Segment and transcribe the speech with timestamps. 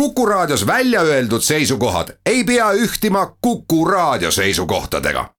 [0.00, 5.30] Kuku Raadios välja öeldud seisukohad ei pea ühtima Kuku Raadio seisukohtadega.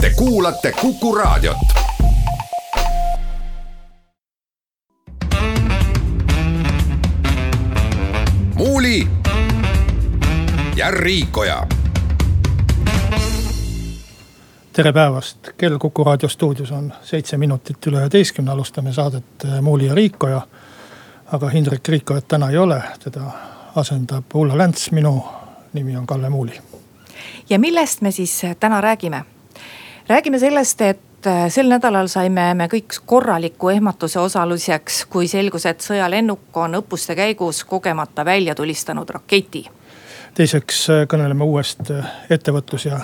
[0.00, 1.56] Te kuulate Kuku Raadiot.
[8.54, 9.08] muuli
[10.76, 11.66] ja Riikoja.
[14.72, 19.94] tere päevast, kell Kuku raadio stuudios on seitse minutit üle üheteistkümne, alustame saadet Muuli ja
[19.94, 20.40] Riikoja.
[21.32, 25.24] aga Hindrek Riikojat täna ei ole, teda asendab Ulla Länts, minu
[25.72, 26.60] nimi on Kalle Muuli.
[27.50, 29.24] ja millest me siis täna räägime?
[30.08, 35.80] räägime sellest, et äh, sel nädalal saime me kõik korraliku ehmatuse osaliseks, kui selgus, et
[35.80, 39.66] sõjalennuk on õppuste käigus kogemata välja tulistanud raketi.
[40.34, 43.00] teiseks äh, kõneleme uuest äh, ettevõtlus- ja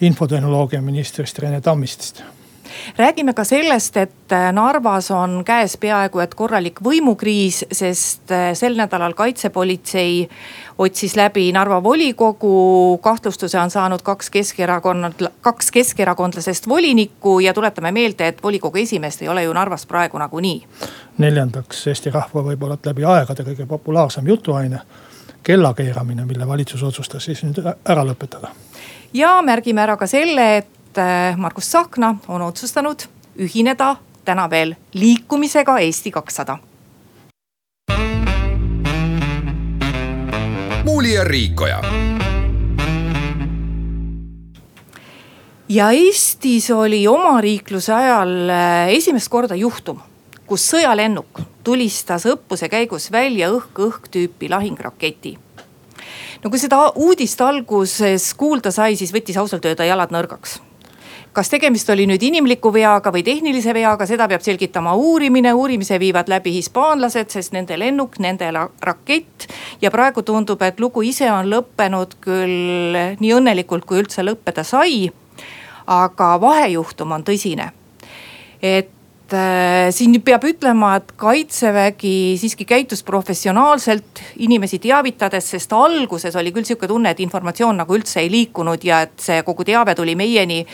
[0.00, 2.22] infotehnoloogia ministrist Rene Tammistist
[2.98, 8.76] räägime ka sellest, et äh, Narvas on käes peaaegu et korralik võimukriis, sest äh, sel
[8.76, 10.28] nädalal kaitsepolitsei
[10.78, 12.98] otsis läbi Narva volikogu.
[13.02, 19.28] kahtlustuse on saanud kaks Keskerakonnad, kaks keskerakondlasest volinikku ja tuletame meelde, et volikogu esimeest ei
[19.28, 20.66] ole ju Narvas praegu nagunii.
[21.18, 24.80] neljandaks Eesti rahva võib-olla läbi aegade kõige populaarsem jutuaine
[25.42, 28.48] kellakeeramine, mille valitsus otsustas siis nüüd ära lõpetada.
[29.12, 33.06] ja märgime ära ka selle, et et äh, Margus Tsahkna on otsustanud
[33.40, 36.58] ühineda täna veel liikumisega Eesti kakssada.
[40.84, 41.80] muuli ja Riikoja.
[45.68, 50.00] ja Eestis oli omariikluse ajal äh, esimest korda juhtum,
[50.46, 55.38] kus sõjalennuk tulistas õppuse käigus välja õhk-õhk tüüpi lahingraketi
[56.44, 60.60] no kui seda uudist alguses kuulda sai, siis võttis ausalt öelda jalad nõrgaks
[61.32, 66.28] kas tegemist oli nüüd inimliku veaga või tehnilise veaga, seda peab selgitama uurimine, uurimise viivad
[66.28, 69.48] läbi hispaanlased, sest nende lennuk, nende rakett.
[69.80, 75.10] ja praegu tundub, et lugu ise on lõppenud küll nii õnnelikult, kui üldse lõppeda sai.
[75.86, 77.70] aga vahejuhtum on tõsine.
[78.62, 86.52] et äh, siin peab ütlema, et kaitsevägi siiski käitus professionaalselt inimesi teavitades, sest alguses oli
[86.52, 90.14] küll sihuke tunne, et informatsioon nagu üldse ei liikunud ja et see kogu teave tuli
[90.14, 90.66] meieni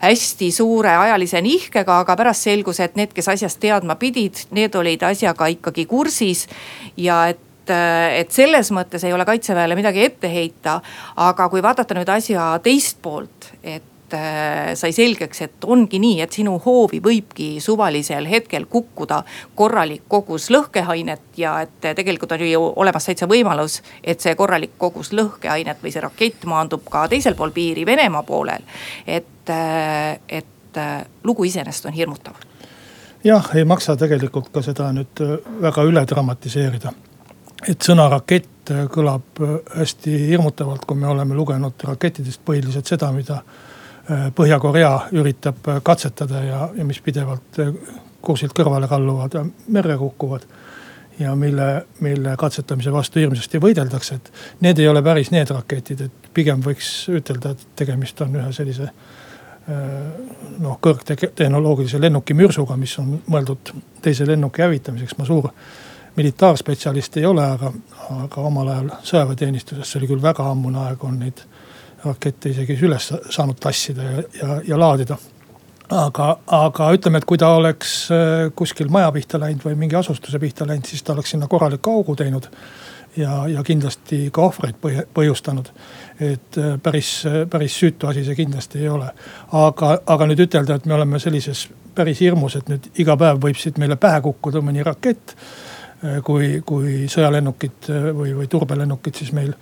[0.00, 5.02] hästi suure ajalise nihkega, aga pärast selgus, et need, kes asjast teadma pidid, need olid
[5.10, 6.48] asjaga ikkagi kursis.
[6.96, 10.80] ja et et selles mõttes ei ole kaitseväele midagi ette heita.
[11.16, 13.82] aga kui vaadata nüüd asja teist poolt, et
[14.74, 19.22] sai selgeks, et ongi nii, et sinu hoovi võibki suvalisel hetkel kukkuda
[19.58, 25.12] korralik kogus lõhkeainet ja et tegelikult on ju olemas täitsa võimalus, et see korralik kogus
[25.16, 28.62] lõhkeainet või see rakett maandub ka teisel pool piiri, Venemaa poolel.
[29.06, 32.34] et, äh, et äh, lugu iseenesest on hirmutav
[33.24, 35.24] jah, ei maksa tegelikult ka seda nüüd
[35.62, 36.92] väga üle dramatiseerida.
[37.68, 39.40] et sõna rakett kõlab
[39.76, 43.69] hästi hirmutavalt, kui me oleme lugenud rakettidest põhiliselt seda, mida Äh,
[44.34, 47.70] Põhja-Korea üritab äh, katsetada ja, ja mis pidevalt äh,
[48.24, 50.46] kursilt kõrvale kalluvad ja merre kukuvad.
[51.20, 54.30] ja mille, mille katsetamise vastu hirmsasti võideldakse, et
[54.64, 58.88] need ei ole päris need raketid, et pigem võiks ütelda, et tegemist on ühe sellise
[60.58, 63.72] noh, kõrgtehnoloogilise lennuki mürsuga, mis on mõeldud
[64.02, 65.18] teise lennuki hävitamiseks.
[65.18, 65.50] ma suur
[66.16, 67.72] militaarspetsialist ei ole, aga,
[68.24, 71.44] aga omal ajal sõjaväeteenistuses, see oli küll väga ammune aeg, on neid
[72.04, 75.16] rakette isegi üles saanud tassida ja, ja, ja laadida.
[75.90, 80.38] aga, aga ütleme, et kui ta oleks äh, kuskil maja pihta läinud või mingi asustuse
[80.38, 82.46] pihta läinud, siis ta oleks sinna korraliku augu teinud.
[83.16, 84.76] ja, ja kindlasti ka ohvreid
[85.14, 85.72] põhjustanud.
[86.20, 89.10] et äh, päris, päris süütu asi see kindlasti ei ole.
[89.52, 93.58] aga, aga nüüd ütelda, et me oleme sellises päris hirmus, et nüüd iga päev võib
[93.58, 99.52] siit meile pähe kukkuda mõni rakett äh, kui, kui sõjalennukid või, või turbelennukid siis meil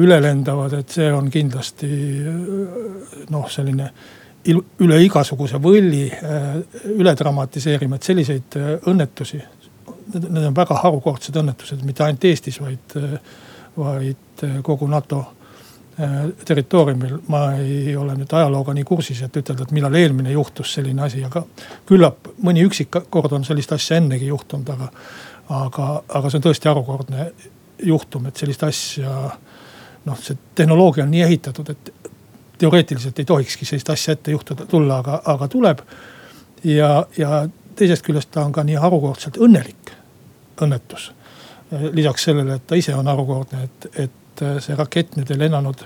[0.00, 1.88] üle lendavad, et see on kindlasti
[3.30, 3.90] noh, selline
[4.82, 6.06] üle igasuguse võlli
[6.96, 8.56] üle dramatiseerima, et selliseid
[8.90, 9.42] õnnetusi.
[10.14, 12.96] Need on väga harukordsed õnnetused, mitte ainult Eestis, vaid,
[13.76, 15.22] vaid kogu NATO
[16.44, 17.18] territooriumil.
[17.28, 21.24] ma ei ole nüüd ajalooga nii kursis, et ütelda, et millal eelmine juhtus selline asi,
[21.24, 21.44] aga
[21.86, 24.88] küllap mõni üksik kord on sellist asja ennegi juhtunud, aga,
[25.48, 27.28] aga, aga see on tõesti harukordne
[27.82, 29.36] juhtum, et sellist asja
[30.04, 31.92] noh, see tehnoloogia on nii ehitatud, et
[32.58, 35.78] teoreetiliselt ei tohikski sellist asja ette juhtuda, tulla, aga, aga tuleb.
[36.64, 39.92] ja, ja teisest küljest ta on ka nii harukordselt õnnelik
[40.62, 41.12] õnnetus.
[41.92, 45.84] lisaks sellele, et ta ise on harukordne, et, et see rakett nüüd ei lennanud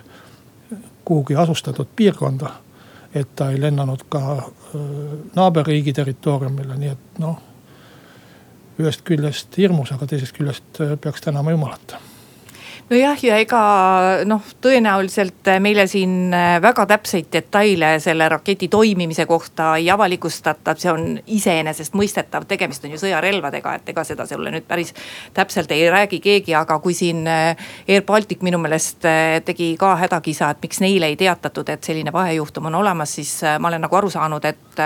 [1.05, 2.51] kuhugi asustatud piirkonda.
[3.15, 4.51] et ta ei lennanud ka
[5.37, 7.39] naaberriigi territooriumile, nii et noh
[8.79, 11.97] ühest küljest hirmus, aga teisest küljest peaks tänama jumalat
[12.91, 13.61] nojah, ja ega
[14.29, 16.31] noh, tõenäoliselt meile siin
[16.63, 23.01] väga täpseid detaile selle raketi toimimise kohta ei avalikustata, see on iseenesestmõistetav, tegemist on ju
[23.03, 24.95] sõjarelvadega, et ega seda sulle nüüd päris
[25.35, 29.07] täpselt ei räägi keegi, aga kui siin Air Baltic minu meelest
[29.49, 33.73] tegi ka hädakisa, et miks neile ei teatatud, et selline vahejuhtum on olemas, siis ma
[33.73, 34.83] olen nagu aru saanud, et,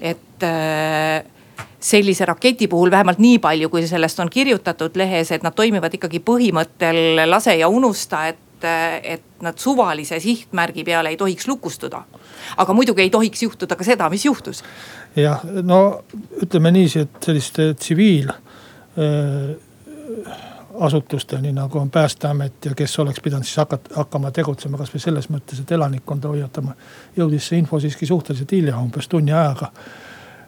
[0.00, 1.34] et
[1.80, 6.20] sellise raketi puhul vähemalt nii palju, kui sellest on kirjutatud lehes, et nad toimivad ikkagi
[6.24, 8.66] põhimõttel lase ja unusta, et,
[9.02, 12.02] et nad suvalise sihtmärgi peale ei tohiks lukustuda.
[12.56, 14.64] aga muidugi ei tohiks juhtuda ka seda, mis juhtus.
[15.16, 16.02] jah, no
[16.42, 19.56] ütleme niiviisi, et selliste tsiviil äh,
[20.80, 25.60] asutusteni nagu on päästeamet ja kes oleks pidanud siis hakata, hakkama tegutsema kasvõi selles mõttes,
[25.60, 26.74] et elanikkonda hoiatama.
[27.16, 29.70] jõudis see info siiski suhteliselt hilja, umbes tunni ajaga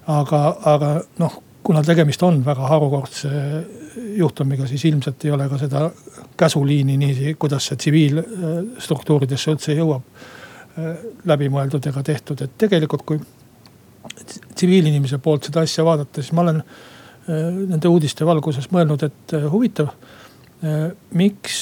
[0.08, 0.90] aga, aga
[1.20, 3.30] noh, kuna tegemist on väga harukordse
[4.16, 5.88] juhtumiga, siis ilmselt ei ole ka seda
[6.38, 10.26] käsuliini niiviisi, kuidas see tsiviilstruktuuridesse üldse jõuab.
[11.26, 13.18] läbimõeldud ega tehtud, et tegelikult kui
[14.54, 16.60] tsiviilinimese poolt seda asja vaadata, siis ma olen
[17.26, 19.90] nende uudiste valguses mõelnud, et huvitav,
[21.18, 21.58] miks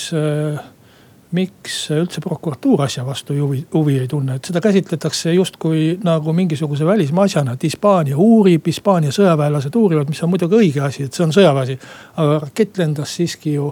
[1.36, 6.86] miks üldse prokuratuur asja vastu huvi, huvi ei tunne, et seda käsitletakse justkui nagu mingisuguse
[6.86, 11.26] välismaa asjana, et Hispaania uurib, Hispaania sõjaväelased uurivad, mis on muidugi õige asi, et see
[11.26, 11.78] on sõjaväeasi.
[12.16, 13.70] aga rakett lendas siiski ju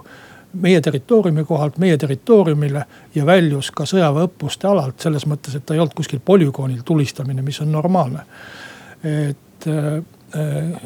[0.61, 2.85] meie territooriumi kohalt meie territooriumile
[3.15, 7.59] ja väljus ka sõjaväeõppuste alalt selles mõttes, et ta ei olnud kuskil polügoonil tulistamine, mis
[7.61, 8.25] on normaalne.
[9.03, 10.81] et äh,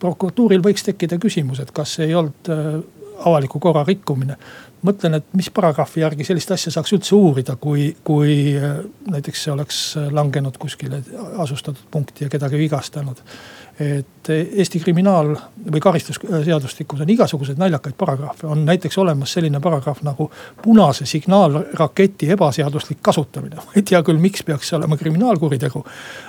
[0.00, 2.80] prokuratuuril võiks tekkida küsimus, et kas ei olnud äh,
[3.26, 4.36] avaliku korra rikkumine
[4.86, 9.54] mõtlen, et mis paragrahvi järgi sellist asja saaks üldse uurida, kui, kui äh, näiteks see
[9.54, 9.80] oleks
[10.10, 11.02] langenud kuskile
[11.42, 13.24] asustatud punkti ja kedagi vigastanud.
[13.80, 15.30] et Eesti kriminaal
[15.72, 20.26] või karistusseadustikus on igasuguseid naljakaid paragrahve, on näiteks olemas selline paragrahv nagu
[20.62, 23.56] punase signaalraketi ebaseaduslik kasutamine.
[23.64, 25.84] ma ei tea küll, miks peaks see olema kriminaalkuritegu,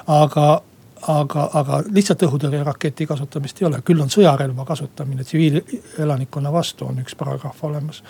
[0.07, 0.61] aga
[1.07, 7.15] aga, aga lihtsalt õhutõrjeraketi kasutamist ei ole, küll on sõjarelva kasutamine tsiviilelanikkonna vastu on üks
[7.17, 8.03] paragrahv olemas.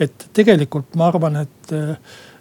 [0.00, 1.72] et tegelikult ma arvan, et,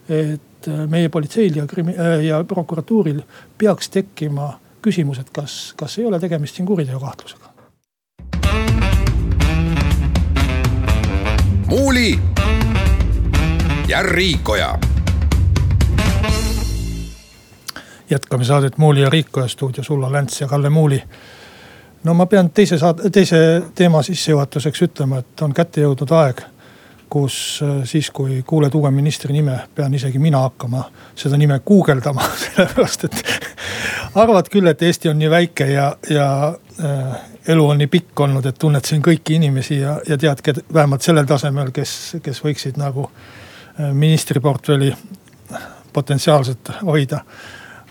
[0.09, 1.97] et meie politseil ja krimi-
[2.27, 3.21] ja prokuratuuril
[3.57, 7.53] peaks tekkima küsimus, et kas, kas ei ole tegemist siin kuriteokahtlusega.
[11.65, 12.19] muuli
[13.87, 14.94] ja Riikoja
[18.09, 21.03] jätkame saadet Muuli ja Riikoja stuudios Ulla Länts ja Kalle Muuli.
[22.03, 26.41] no ma pean teise saate, teise teema sissejuhatuseks ütlema, et on kätte jõudnud aeg,
[27.09, 30.83] kus äh, siis, kui kuuled uue ministri nime, pean isegi mina hakkama
[31.15, 33.23] seda nime guugeldama sellepärast et
[34.21, 36.29] arvad küll, et Eesti on nii väike ja, ja
[36.83, 37.17] äh,
[37.47, 41.25] elu on nii pikk olnud, et tunned siin kõiki inimesi ja, ja tead vähemalt sellel
[41.25, 44.93] tasemel, kes, kes võiksid nagu äh, ministriportfelli
[45.93, 47.23] potentsiaalselt hoida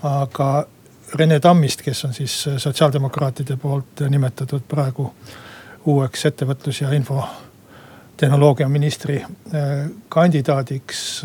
[0.05, 0.67] aga
[1.15, 5.09] Rene Tammist, kes on siis sotsiaaldemokraatide poolt nimetatud praegu
[5.87, 11.25] uueks ettevõtlus- ja infotehnoloogia ministri eh, kandidaadiks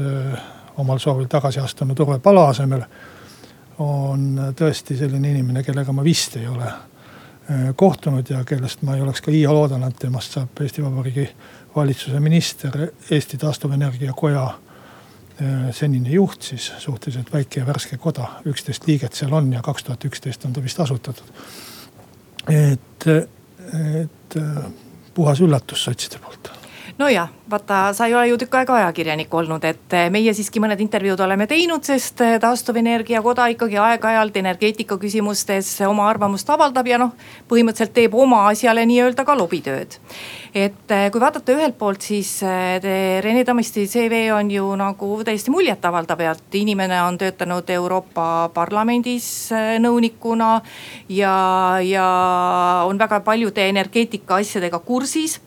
[0.78, 2.84] omal soovil tagasi astunud Urve Palo asemel.
[3.80, 6.72] on tõesti selline inimene, kellega ma vist ei ole
[7.76, 11.30] kohtunud ja kellest ma ei oleks ka iial oodanud, temast saab Eesti Vabariigi
[11.76, 14.69] valitsuse minister Eesti Taastuvenergia Koja Äh,
[15.72, 20.06] senine juht siis, suhteliselt väike ja värske koda, üksteist liiget seal on ja kaks tuhat
[20.06, 21.34] üksteist on ta vist asutatud.
[22.50, 24.64] et, et äh,
[25.14, 26.59] puhas üllatus sotside poolt
[27.00, 30.82] nojah, vaata, sa ei ole ju tükk aega ajakirjanik olnud, et eh, meie siiski mõned
[30.84, 37.00] intervjuud oleme teinud, sest eh, taastuvenergia koda ikkagi aeg-ajalt energeetika küsimustes oma arvamust avaldab ja
[37.00, 37.16] noh,
[37.48, 39.96] põhimõtteliselt teeb oma asjale nii-öelda ka lobitööd.
[40.54, 46.20] et eh, kui vaadata ühelt poolt, siis Rene Tammisti CV on ju nagu täiesti muljetavaldav,
[46.20, 50.58] et inimene on töötanud Euroopa Parlamendis nõunikuna
[51.08, 51.36] ja,
[51.80, 52.08] ja
[52.90, 55.40] on väga paljude energeetika asjadega kursis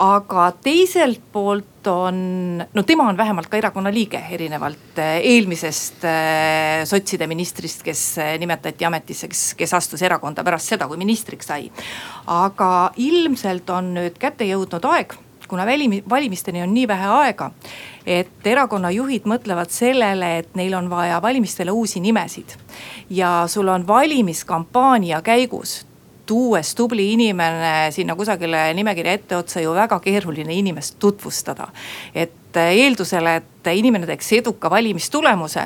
[0.00, 6.84] aga teiselt poolt on, no tema on vähemalt ka erakonna liige, erinevalt eh, eelmisest eh,
[6.88, 11.68] sotside ministrist, kes eh, nimetati ametisse, kes, kes astus erakonda pärast seda, kui ministriks sai.
[12.26, 15.18] aga ilmselt on nüüd kätte jõudnud aeg
[15.52, 17.50] kuna välimi-, valimisteni on nii vähe aega,
[18.08, 22.56] et erakonna juhid mõtlevad sellele, et neil on vaja valimistele uusi nimesid.
[23.10, 25.82] ja sul on valimiskampaania käigus
[26.26, 31.68] tuues tubli inimene sinna kusagile nimekirja etteotsa ju väga keeruline inimest tutvustada.
[32.14, 35.64] et eeldusele, et inimene teeks eduka valimistulemuse.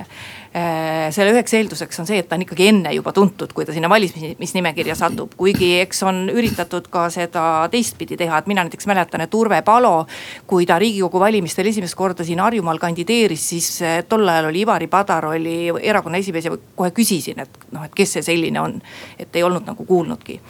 [0.56, 3.74] Äh, selle üheks eelduseks on see, et ta on ikkagi enne juba tuntud, kui ta
[3.76, 9.24] sinna valimisnimekirja satub, kuigi eks on üritatud ka seda teistpidi teha, et mina näiteks mäletan,
[9.24, 10.06] et Urve Palo.
[10.46, 14.86] kui ta riigikogu valimistel esimest korda siin Harjumaal kandideeris, siis äh, tol ajal oli Ivari
[14.86, 18.80] Padar oli erakonna esimees ja kohe küsisin, et noh, et kes see selline on.
[19.18, 20.40] et ei olnud nagu kuulnudki,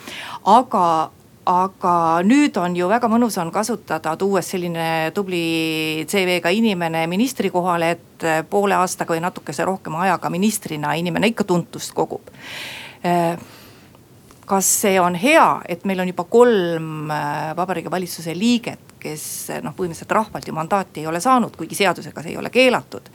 [0.45, 1.11] aga
[1.47, 7.91] aga nüüd on ju väga mõnus on kasutada, tuues selline tubli CV-ga inimene ministri kohale,
[7.95, 12.33] et poole aastaga või natukese rohkema ajaga ministrina inimene ikka tuntust kogub.
[14.47, 17.11] Kas see on hea, et meil on juba kolm
[17.57, 19.25] Vabariigi Valitsuse liiget, kes
[19.63, 23.11] noh, põhimõtteliselt rahvalt ju mandaati ei ole saanud, kuigi seadusega see ei ole keelatud.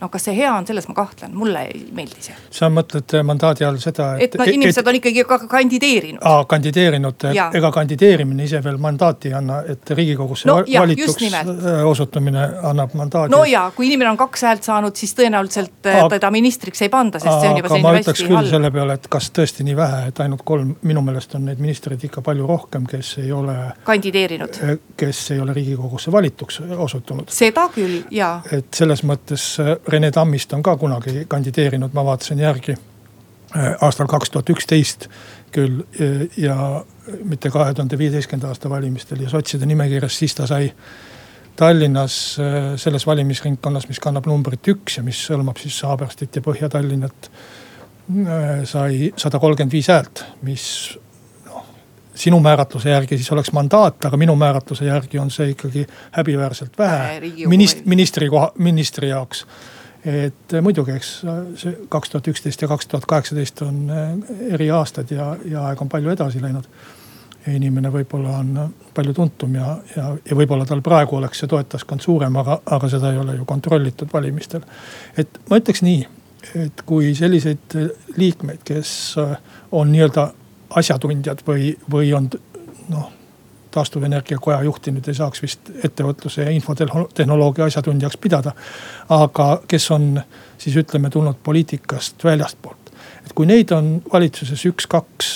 [0.00, 2.36] no kas see hea on, selles ma kahtlen, mulle ei meeldi see.
[2.58, 4.34] sa mõtled mandaadi all seda, et.
[4.34, 6.22] et no inimesed et, on ikkagi ka kandideerinud.
[6.26, 7.28] aa, kandideerinud,
[7.60, 12.94] ega kandideerimine ise veel mandaati ei anna, et riigikogusse no, ja, valituks äh, osutumine annab
[12.98, 13.32] mandaadi.
[13.34, 17.20] no ja, kui inimene on kaks häält saanud, siis tõenäoliselt äh, teda ministriks ei panda,
[17.22, 18.32] sest see on juba selline hästi halb.
[18.32, 21.62] küll selle peale, et kas tõesti nii vähe, et ainult kolm, minu meelest on neid
[21.62, 23.56] ministreid ikka palju rohkem, kes ei ole.
[23.86, 24.60] kandideerinud.
[24.66, 27.30] Äh, kes ei ole riigikogusse valituks osutunud.
[27.32, 28.40] seda küll, jaa.
[28.52, 32.76] et selles mõttes äh, Rene Tammist on ka kunagi kandideerinud, ma vaatasin järgi.
[33.56, 35.08] Äh, aastal kaks tuhat üksteist
[35.54, 36.56] küll äh, ja
[37.24, 40.72] mitte kahe tuhande viieteistkümnenda aasta valimistel ja sotside nimekirjas, siis ta sai
[41.56, 42.14] Tallinnas
[42.76, 47.30] selles valimisringkonnas, mis kannab numbrit üks ja mis hõlmab siis Haaberstit ja Põhja-Tallinnat.
[48.68, 50.66] sai sada kolmkümmend viis häält, mis
[52.16, 57.20] sinu määratluse järgi siis oleks mandaat, aga minu määratluse järgi on see ikkagi häbiväärselt vähe
[57.46, 59.46] minist-, ministri koha, ministri jaoks.
[60.06, 61.08] et muidugi, eks
[61.60, 65.82] see kaks tuhat üksteist ja kaks tuhat kaheksateist on eh, eri aastad ja, ja aeg
[65.82, 66.68] on palju edasi läinud.
[67.46, 72.36] inimene võib-olla on palju tuntum ja, ja, ja võib-olla tal praegu oleks see toetajaskond suurem,
[72.36, 74.64] aga, aga seda ei ole ju kontrollitud valimistel.
[75.16, 76.06] et ma ütleks nii,
[76.54, 77.78] et kui selliseid
[78.16, 78.90] liikmeid, kes
[79.72, 80.30] on nii-öelda
[80.70, 82.30] asjatundjad või, või on
[82.88, 83.12] noh
[83.76, 88.54] taastuvenergia koja juhti nüüd ei saaks vist ettevõtluse ja infotehnoloogia asjatundjaks pidada.
[89.08, 90.06] aga kes on
[90.58, 92.92] siis ütleme tulnud poliitikast väljastpoolt.
[93.26, 95.32] et kui neid on valitsuses üks-kaks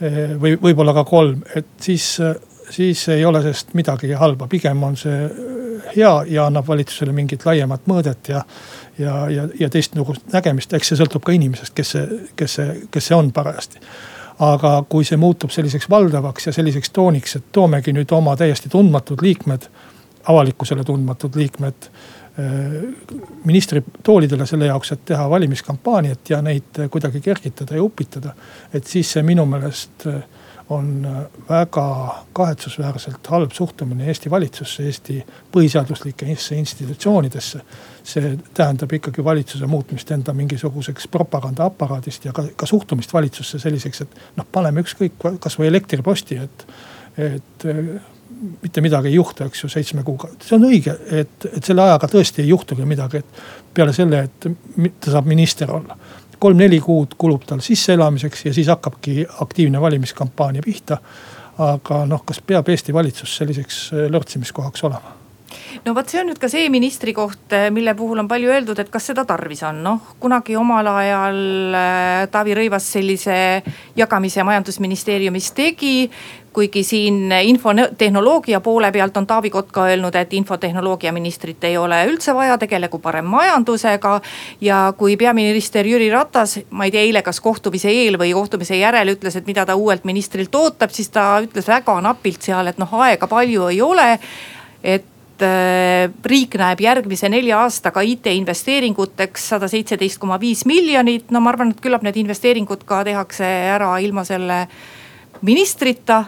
[0.00, 2.06] eh, või võib-olla ka kolm, et siis,
[2.70, 5.18] siis ei ole sellest midagi halba, pigem on see
[5.96, 8.44] hea ja annab valitsusele mingit laiemat mõõdet ja.
[8.98, 13.12] ja, ja, ja teistsugust nägemist, eks see sõltub ka inimesest, kes see, kes see, kes
[13.12, 13.82] see on parajasti
[14.42, 19.22] aga kui see muutub selliseks valdavaks ja selliseks tooniks, et toomegi nüüd oma täiesti tundmatud
[19.22, 19.68] liikmed,
[20.32, 22.82] avalikkusele tundmatud liikmed äh,
[23.44, 28.34] ministritoolidele selle jaoks, et teha valimiskampaaniat ja neid kuidagi kergitada ja upitada.
[28.74, 30.22] et siis see minu meelest äh,
[30.68, 37.60] on äh, väga kahetsusväärselt halb suhtumine Eesti valitsusse, Eesti põhiseaduslikesse institutsioonidesse.
[38.02, 44.16] see tähendab ikkagi valitsuse muutmist enda mingisuguseks propagandaaparaadist ja ka, ka suhtumist valitsusse selliseks, et
[44.36, 46.66] noh, paneme ükskõik kasvõi elektriposti, et,
[47.16, 47.92] et äh,
[48.62, 50.32] mitte midagi ei juhtu, eks ju, seitsme kuuga.
[50.42, 54.50] see on õige, et, et selle ajaga tõesti ei juhtugi midagi, et peale selle, et
[55.00, 55.98] ta saab minister olla
[56.42, 60.98] kolm-neli kuud kulub tal sisseelamiseks ja siis hakkabki aktiivne valimiskampaania pihta.
[61.62, 65.12] aga noh, kas peab Eesti valitsus selliseks äh, lörtsimiskohaks olema?
[65.84, 68.78] no vot, see on nüüd ka see ministri koht, äh, mille puhul on palju öeldud,
[68.80, 71.42] et kas seda tarvis on, noh kunagi omal ajal
[71.76, 73.36] äh, Taavi Rõivas sellise
[73.98, 75.94] jagamise majandusministeeriumis tegi
[76.52, 82.34] kuigi siin infotehnoloogia poole pealt on Taavi Kotka öelnud, et infotehnoloogia ministrit ei ole üldse
[82.34, 84.20] vaja, tegelegu parem majandusega.
[84.60, 89.14] ja kui peaminister Jüri Ratas, ma ei tea, eile kas kohtumise eel või kohtumise järel
[89.14, 92.94] ütles, et mida ta uuelt ministrilt ootab, siis ta ütles väga napilt seal, et noh,
[93.00, 94.18] aega palju ei ole.
[94.82, 101.30] et äh, riik näeb järgmise nelja aastaga IT-investeeringuteks sada seitseteist koma viis miljonit.
[101.30, 104.66] no ma arvan, et küllap need investeeringud ka tehakse ära ilma selle
[105.42, 106.24] ministrita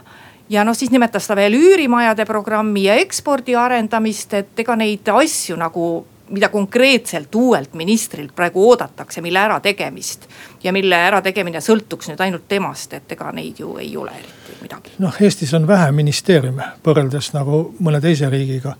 [0.49, 5.57] ja noh, siis nimetas ta veel üürimajade programmi ja ekspordi arendamist, et ega neid asju
[5.57, 10.29] nagu mida konkreetselt uuelt ministrilt praegu oodatakse, mille ärategemist.
[10.65, 14.95] ja mille ärategemine sõltuks nüüd ainult temast, et ega neid ju ei ole eriti midagi.
[14.99, 18.75] noh, Eestis on vähe ministeeriume võrreldes nagu mõne teise riigiga.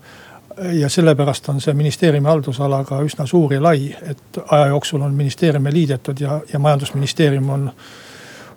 [0.71, 5.13] ja sellepärast on see ministeeriumi haldusala ka üsna suur ja lai, et aja jooksul on
[5.13, 7.71] ministeeriume liidetud ja, ja majandusministeerium on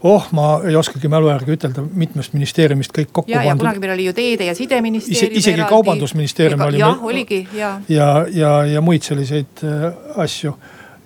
[0.03, 3.65] oh, ma ei oskagi mälu järgi ütelda, mitmest ministeeriumist kõik kokku ja, pandud.
[3.65, 5.39] kunagi meil oli ju teede ja sideministeerium.
[5.39, 5.71] isegi eraldi.
[5.75, 6.83] kaubandusministeerium oli.
[6.83, 7.73] jah, oligi ja.
[7.89, 9.89] ja, ja, ja muid selliseid äh,
[10.23, 10.55] asju.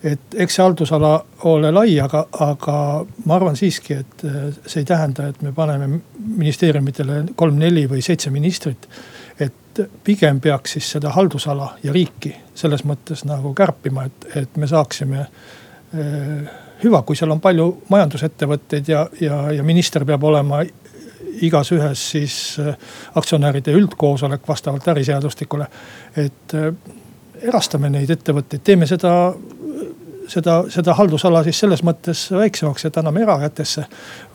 [0.02, 1.14] et eks see haldusala
[1.48, 2.76] ole lai, aga, aga
[3.24, 6.02] ma arvan siiski, et äh, see ei tähenda, et me paneme
[6.36, 8.88] ministeeriumitele kolm-neli või seitse ministrit.
[9.40, 14.68] et pigem peaks siis seda haldusala ja riiki selles mõttes nagu kärpima, et, et me
[14.68, 15.24] saaksime
[16.82, 20.62] hüva, kui seal on palju majandusettevõtteid ja, ja, ja minister peab olema
[21.42, 22.34] igas ühes siis
[23.18, 25.66] aktsionäride üldkoosolek vastavalt äriseadustikule.
[26.16, 26.54] et
[27.42, 29.32] erastame neid ettevõtteid, teeme seda
[30.28, 33.84] seda, seda haldusala siis selles mõttes väiksemaks, et anname erakätesse.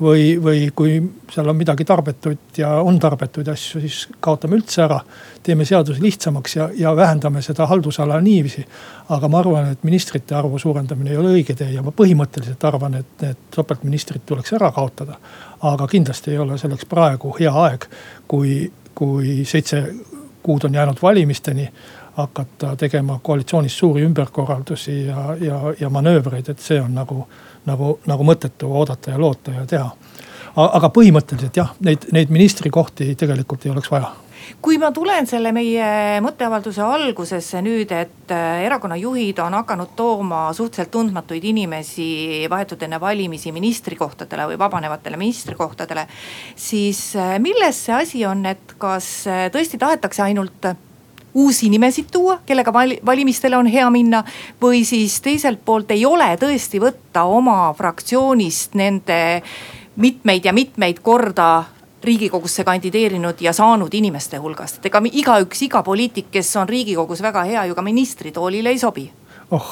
[0.02, 0.98] või, või kui
[1.32, 5.00] seal on midagi tarbetut ja on tarbetuid asju, siis kaotame üldse ära.
[5.44, 8.66] teeme seaduse lihtsamaks ja, ja vähendame seda haldusala niiviisi.
[9.10, 12.96] aga ma arvan, et ministrite arvu suurendamine ei ole õige tee ja ma põhimõtteliselt arvan,
[12.96, 15.18] et need topeltministrid tuleks ära kaotada.
[15.62, 17.90] aga kindlasti ei ole selleks praegu hea aeg,
[18.28, 19.84] kui, kui seitse
[20.48, 21.70] kuud on jäänud valimisteni
[22.18, 27.24] hakata tegema koalitsioonis suuri ümberkorraldusi ja, ja, ja manöövreid, et see on nagu,
[27.66, 29.90] nagu, nagu mõttetu oodata ja loota ja teha.
[30.58, 34.16] aga põhimõtteliselt jah, neid, neid ministrikohti tegelikult ei oleks vaja
[34.62, 35.88] kui ma tulen selle meie
[36.24, 42.08] mõtteavalduse algusesse nüüd, et äh, erakonnajuhid on hakanud tooma suhteliselt tundmatuid inimesi
[42.50, 46.08] vahetult enne valimisi ministrikohtadele või vabanevatele ministrikohtadele.
[46.56, 50.72] siis äh, milles see asi on, et kas äh, tõesti tahetakse ainult
[51.38, 52.74] uusi nimesid tuua, kellega
[53.06, 54.24] valimistele on hea minna.
[54.62, 59.42] või siis teiselt poolt ei ole tõesti võtta oma fraktsioonist nende
[59.96, 61.64] mitmeid ja mitmeid korda
[62.04, 67.44] riigikogusse kandideerinud ja saanud inimeste hulgast, et ega igaüks, iga poliitik, kes on riigikogus väga
[67.44, 69.08] hea, ju ka ministritoolile ei sobi
[69.52, 69.72] oh,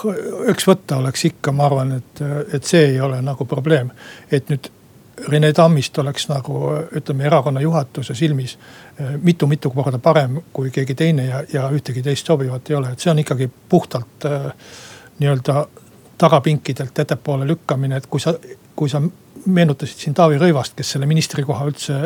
[0.51, 3.91] üks võtta oleks ikka, ma arvan, et, et see ei ole nagu probleem.
[4.31, 4.71] et nüüd
[5.31, 6.59] Rene Tammist oleks nagu
[6.91, 8.57] ütleme erakonna juhatuse silmis
[9.21, 13.11] mitu-mitu korda parem kui keegi teine ja, ja ühtegi teist sobivat ei ole, et see
[13.11, 14.45] on ikkagi puhtalt äh,
[15.19, 15.65] nii-öelda
[16.17, 18.33] tagapinkidelt ettepoole lükkamine, et kui sa,
[18.75, 19.01] kui sa
[19.45, 21.97] meenutasid siin Taavi Rõivast, kes selle ministrikoha üldse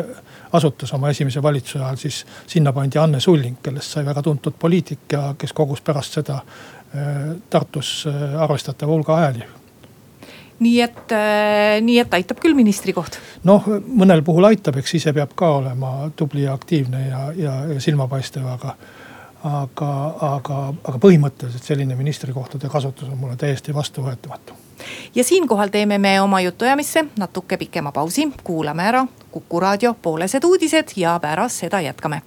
[0.52, 5.06] asutas oma esimese valitsuse ajal, siis sinna pandi Anne Sulling, kellest sai väga tuntud poliitik
[5.12, 9.46] ja kes kogus pärast seda äh, Tartus äh, arvestatava hulga hääli
[10.60, 13.18] nii et, äh, nii et aitab küll ministrikoht.
[13.44, 17.80] noh, mõnel puhul aitab, eks ise peab ka olema tubli ja aktiivne ja, ja, ja
[17.80, 18.76] silmapaistev, aga.
[19.44, 19.90] aga,
[20.36, 24.52] aga, aga põhimõtteliselt selline ministrikohtade kasutus on mulle täiesti vastuvõetamatu.
[25.14, 30.92] ja siinkohal teeme me oma jutuajamisse natuke pikema pausi, kuulame ära Kuku raadio poolesed uudised
[30.96, 32.22] ja pärast seda jätkame.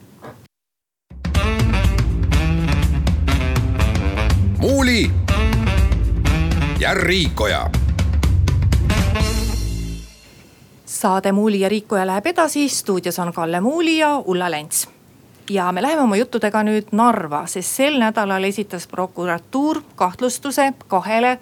[4.64, 5.12] muuli
[6.80, 7.83] ja Riikoja
[11.04, 14.88] saade Muuli ja Riikoja läheb edasi, stuudios on Kalle Muuli ja Ulla Lents
[15.50, 21.34] ja me läheme oma juttudega nüüd Narva, sest sel nädalal esitas prokuratuur kahtlustuse kahele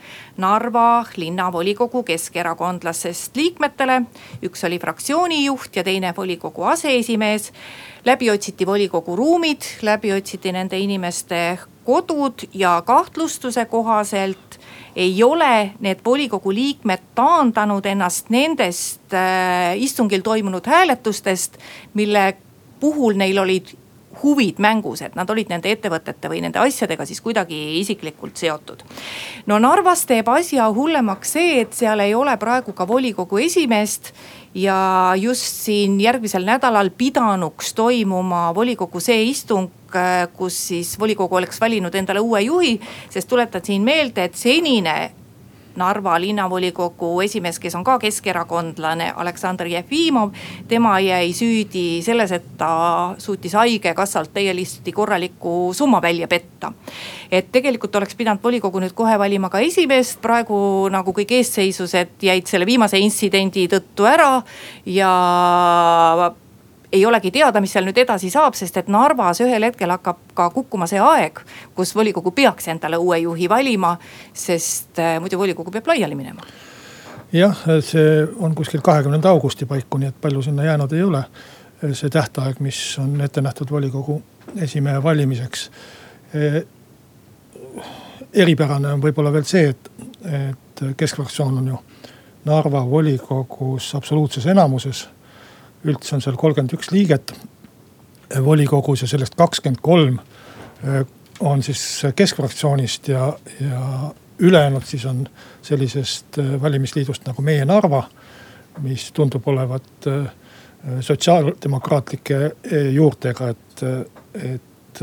[0.41, 4.01] Narva linnavolikogu keskerakondlasest liikmetele.
[4.41, 7.51] üks oli fraktsiooni juht ja teine volikogu aseesimees.
[8.05, 14.60] läbi otsiti volikogu ruumid, läbi otsiti nende inimeste kodud ja kahtlustuse kohaselt
[14.95, 21.57] ei ole need volikogu liikmed taandanud ennast nendest äh, istungil toimunud hääletustest,
[21.93, 22.33] mille
[22.79, 23.75] puhul neil olid
[24.23, 28.83] huvid mängus, et nad olid nende ettevõtete või nende asjadega siis kuidagi isiklikult seotud.
[29.47, 34.11] no Narvas teeb asja hullemaks see, et seal ei ole praegu ka volikogu esimeest
[34.53, 39.71] ja just siin järgmisel nädalal pidanuks toimuma volikogu see istung,
[40.37, 42.79] kus siis volikogu oleks valinud endale uue juhi.
[43.09, 45.11] sest tuletan siin meelde, et senine
[45.75, 50.33] Narva linnavolikogu esimees, kes on ka keskerakondlane, Aleksandr Jefimov.
[50.67, 56.73] tema jäi süüdi selles, et ta suutis haigekassalt täielisti korraliku summa välja petta.
[57.31, 62.47] et tegelikult oleks pidanud volikogu nüüd kohe valima ka esimeest, praegu nagu kõik eesseisused jäid
[62.47, 64.43] selle viimase intsidendi tõttu ära
[64.85, 66.33] ja
[66.91, 70.49] ei olegi teada, mis seal nüüd edasi saab, sest et Narvas ühel hetkel hakkab ka
[70.49, 71.39] kukkuma see aeg,
[71.75, 73.95] kus volikogu peaks endale uue juhi valima,
[74.33, 76.45] sest äh, muidu volikogu peab laiali minema
[77.33, 81.23] jah, see on kuskil kahekümnenda augusti paiku, nii et palju sinna jäänud ei ole.
[81.93, 84.21] see tähtaeg, mis on ette nähtud volikogu
[84.55, 85.71] esimehe valimiseks.
[88.33, 89.91] eripärane on võib-olla veel see, et,
[90.25, 91.79] et keskfraktsioon on ju
[92.45, 95.07] Narva volikogus absoluutses enamuses
[95.85, 97.33] üldse on seal kolmkümmend üks liiget
[98.39, 100.19] volikogus ja sellest kakskümmend kolm
[100.83, 101.05] eh,
[101.39, 105.27] on siis keskfraktsioonist ja, ja ülejäänud siis on
[105.61, 108.03] sellisest eh, valimisliidust nagu Meie Narva.
[108.79, 110.27] mis tundub olevat eh,
[110.99, 112.37] sotsiaaldemokraatlike
[112.91, 113.83] juurtega, et,
[114.33, 115.01] et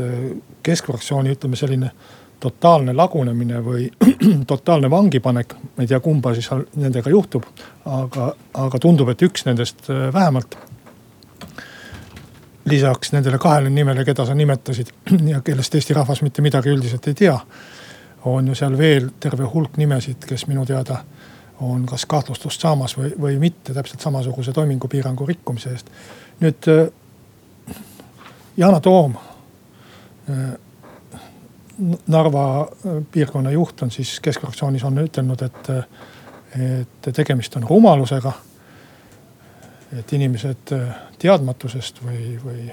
[0.63, 1.91] keskfraktsiooni ütleme selline
[2.39, 3.85] totaalne lagunemine või
[4.51, 5.53] totaalne vangipanek.
[5.77, 7.47] ma ei tea, kumba siis nendega juhtub,
[7.85, 10.57] aga, aga tundub, et üks nendest vähemalt
[12.69, 14.91] lisaks nendele kahele nimele, keda sa nimetasid
[15.33, 17.39] ja kellest Eesti rahvas mitte midagi üldiselt ei tea.
[18.25, 21.03] on ju seal veel terve hulk nimesid, kes minu teada
[21.61, 25.91] on kas kahtlustust saamas või, või mitte täpselt samasuguse toimingupiirangu rikkumise eest.
[26.39, 26.67] nüüd
[28.57, 29.15] Yana Toom
[32.07, 32.67] Narva
[33.11, 35.69] piirkonna juht on siis keskfraktsioonis on ütelnud, et,
[36.59, 38.33] et tegemist on rumalusega.
[39.97, 40.73] Et inimesed
[41.19, 42.65] teadmatusest või, või,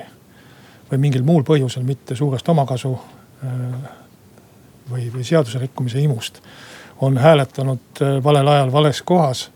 [0.90, 2.92] või mingil muul põhjusel, mitte suurest omakasu
[4.90, 6.42] või, või seaduse rikkumise imust,
[7.00, 9.46] on hääletanud valel ajal vales kohas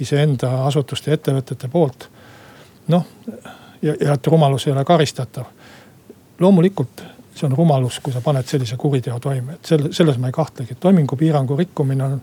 [0.00, 2.08] iseenda asutuste ja ettevõtete poolt.
[2.88, 3.06] noh,
[3.82, 5.44] ja, ja et rumalus ei ole karistatav.
[6.38, 7.02] loomulikult
[7.38, 10.74] see on rumalus, kui sa paned sellise kuriteo toime, et selle, selles ma ei kahtlegi,
[10.74, 12.22] et toimingupiirangu rikkumine on,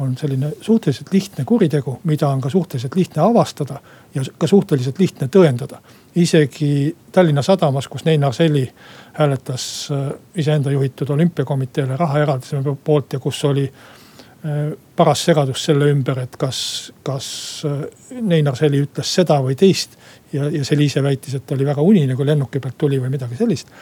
[0.00, 3.80] on selline suhteliselt lihtne kuritegu, mida on ka suhteliselt lihtne avastada
[4.14, 5.78] ja ka suhteliselt lihtne tõendada.
[6.16, 8.72] isegi Tallinna Sadamas, kus Neinar Selli
[9.12, 15.90] hääletas äh, iseenda juhitud olümpiakomiteele raha eraldamise poolt ja kus oli äh, paras segadus selle
[15.92, 17.28] ümber, et kas, kas
[17.64, 19.98] äh, Neinar Seli ütles seda või teist.
[20.32, 23.12] ja, ja Seli ise väitis, et ta oli väga unine, kui lennuki pealt tuli või
[23.12, 23.72] midagi sellist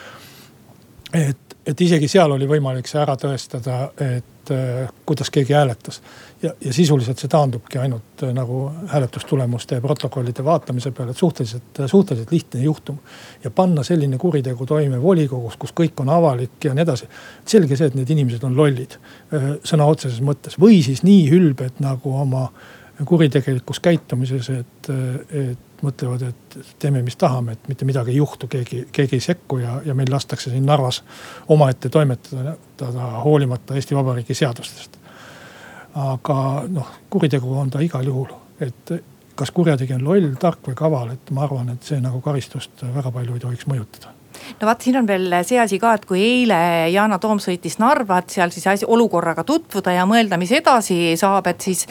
[1.14, 6.00] et, et isegi seal oli võimalik see ära tõestada, et äh, kuidas keegi hääletas.
[6.42, 11.82] ja, ja sisuliselt see taandubki ainult äh, nagu hääletustulemuste ja protokollide vaatamise peale, et suhteliselt,
[11.86, 12.98] suhteliselt lihtne juhtum.
[13.44, 17.08] ja panna selline kuritegu toime volikogus, kus kõik on avalik ja nii edasi.
[17.46, 21.84] selge see, et need inimesed on lollid äh, sõna otseses mõttes või siis nii ülbed
[21.84, 22.48] nagu oma
[23.04, 24.90] kuritegelikus käitumises, et,
[25.30, 29.58] et mõtlevad, et teeme, mis tahame, et mitte midagi ei juhtu, keegi, keegi ei sekku
[29.58, 31.02] ja, ja meil lastakse siin Narvas
[31.48, 34.98] omaette toimetada hoolimata Eesti Vabariigi seadustest.
[35.94, 38.96] aga noh, kuritegu on ta igal juhul, et
[39.34, 43.10] kas kurjategija on loll, tark või kaval, et ma arvan, et see nagu karistust väga
[43.14, 44.14] palju ei tohiks mõjutada
[44.60, 46.58] no vaat siin on veel see asi ka, et kui eile
[46.92, 51.60] Yana Toom sõitis Narvat, seal siis asi, olukorraga tutvuda ja mõelda, mis edasi saab, et
[51.64, 51.86] siis.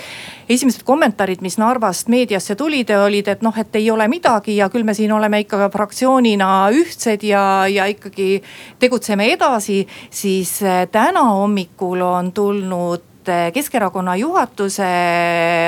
[0.50, 4.84] esimesed kommentaarid, mis Narvast meediasse tulid, olid, et noh, et ei ole midagi ja küll
[4.84, 8.42] me siin oleme ikka fraktsioonina ühtsed ja, ja ikkagi
[8.80, 9.86] tegutseme edasi.
[10.10, 10.60] siis
[10.92, 14.88] täna hommikul on tulnud Eh, Keskerakonna juhatuse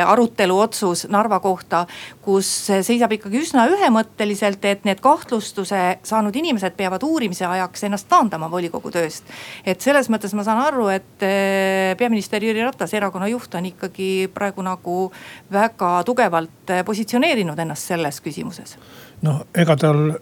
[0.05, 1.85] arutelu otsus Narva kohta,
[2.21, 8.49] kus seisab ikkagi üsna ühemõtteliselt, et need kahtlustuse saanud inimesed peavad uurimise ajaks ennast taandama
[8.51, 9.23] volikogu tööst.
[9.65, 14.29] et selles mõttes ma saan aru, et eh, peaminister Jüri Ratas, erakonna juht, on ikkagi
[14.33, 15.11] praegu nagu
[15.51, 18.77] väga tugevalt positsioneerinud ennast selles küsimuses.
[19.21, 20.15] noh, ega tal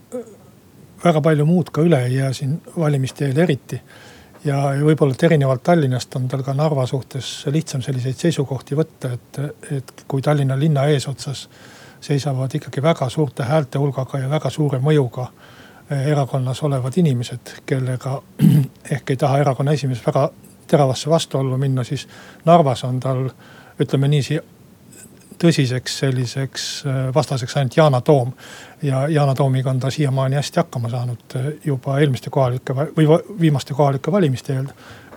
[1.04, 3.82] väga palju muud ka üle ei jää siin valimiste eel eriti
[4.45, 9.39] ja, võib-olla, et erinevalt Tallinnast on tal ka Narva suhtes lihtsam selliseid seisukohti võtta, et,
[9.77, 11.47] et kui Tallinna linna eesotsas
[12.03, 15.27] seisavad ikkagi väga suurte häälte hulgaga ja väga suure mõjuga
[15.89, 18.19] eh, erakonnas olevad inimesed, kellega
[18.97, 20.29] ehk ei taha erakonna esimees väga
[20.67, 22.08] teravasse vastuollu minna, siis
[22.45, 23.27] Narvas on tal
[23.79, 24.39] ütleme niiviisi
[25.39, 28.34] tõsiseks selliseks äh, vastaseks ainult Yana Toom.
[28.82, 33.08] ja Yana Toomiga on ta siiamaani hästi hakkama saanud äh, juba eelmiste kohalike või
[33.39, 34.67] viimaste kohalike valimiste eel.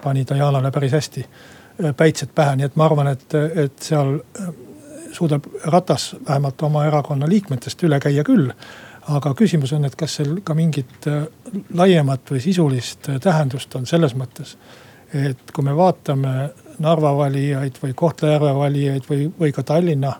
[0.02, 4.18] pani ta Yanale päris hästi äh, päitsed pähe, nii et ma arvan, et, et seal
[5.12, 8.52] suudab Ratas vähemalt oma erakonna liikmetest üle käia küll
[9.08, 11.06] aga küsimus on, et kas seal ka mingit
[11.74, 14.56] laiemat või sisulist tähendust on selles mõttes,
[15.14, 20.12] et kui me vaatame Narva valijaid või Kohtla-Järve valijaid või, või ka Tallinna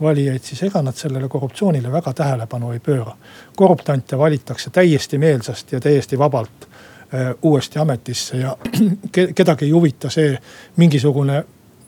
[0.00, 3.16] valijaid, siis ega nad sellele korruptsioonile väga tähelepanu ei pööra.
[3.56, 8.56] korruptante valitakse täiesti meelsasti ja täiesti vabalt äh, uuesti ametisse ja
[9.34, 10.38] kedagi ei huvita see
[10.76, 11.44] mingisugune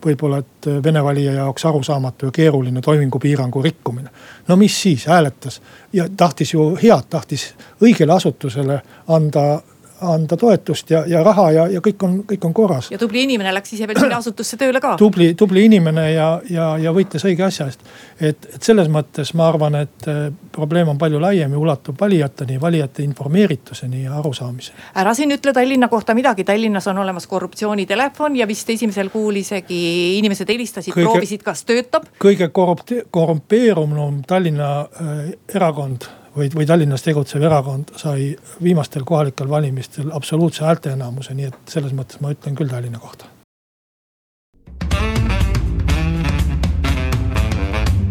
[0.07, 4.11] võib-olla, et vene valija jaoks arusaamatu ja keeruline toimingupiirangu rikkumine.
[4.49, 5.61] no mis siis, hääletas
[5.93, 9.63] ja tahtis ju head, tahtis õigele asutusele anda
[10.01, 12.91] anda toetust ja, ja raha ja, ja kõik on, kõik on korras.
[12.91, 14.95] ja tubli inimene läks ise veel sinna asutusse tööle ka.
[15.01, 17.81] tubli, tubli inimene ja, ja, ja võitles õige asja eest.
[18.21, 22.59] et, et selles mõttes ma arvan, et äh, probleem on palju laiem ja ulatub valijateni,
[22.61, 24.91] valijate informeerituseni ja arusaamiseni.
[25.03, 29.81] ära siin ütle Tallinna kohta midagi, Tallinnas on olemas korruptsioonitelefon ja vist esimesel kuul isegi
[30.19, 32.11] inimesed helistasid, proovisid, kas töötab.
[32.23, 36.05] kõige korrumpeerunum Tallinna äh, erakond
[36.37, 42.21] või, või Tallinnas tegutsev erakond sai viimastel kohalikel valimistel absoluutse häälteenamuse, nii et selles mõttes
[42.21, 43.33] ma ütlen küll Tallinna kohta.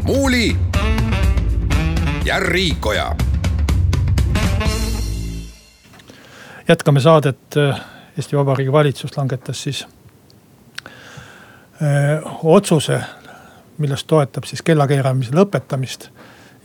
[0.05, 0.57] muuli
[2.25, 3.15] ja Riikoja.
[6.67, 7.55] jätkame saadet.
[8.17, 9.87] Eesti Vabariigi valitsus langetas siis
[11.81, 13.01] öö, otsuse,
[13.77, 16.07] milles toetab siis kellakeeramise lõpetamist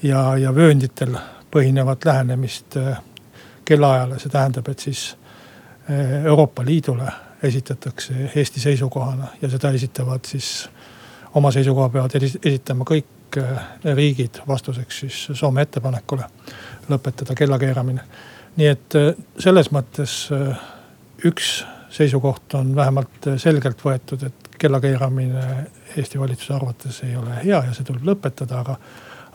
[0.02, 1.16] ja, ja vöönditel
[1.50, 2.76] põhinevat lähenemist
[3.64, 5.16] kellaajale, see tähendab, et siis
[6.24, 7.08] Euroopa Liidule
[7.42, 10.68] esitatakse Eesti seisukohana ja seda esitavad siis
[11.34, 13.38] oma seisukoha peavad esitama kõik
[13.94, 16.26] riigid vastuseks siis Soome ettepanekule
[16.90, 18.02] lõpetada kellakeeramine.
[18.56, 18.96] nii et
[19.38, 20.14] selles mõttes
[21.24, 25.44] üks seisukoht on vähemalt selgelt võetud, et kellakeeramine
[25.96, 28.76] Eesti valitsuse arvates ei ole hea ja see tuleb lõpetada, aga.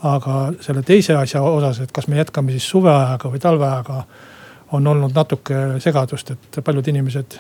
[0.03, 4.03] Aga selle teise asja osas, et kas me jätkame siis suveajaga või talveajaga,
[4.75, 7.37] on olnud natuke segadust, et paljud inimesed